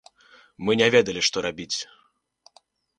Мы 0.67 0.71
не 0.81 0.87
ведалі 0.97 1.21
што 1.29 1.37
рабіць. 1.49 1.71